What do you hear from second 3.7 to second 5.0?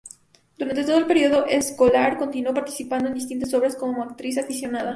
como actriz aficionada.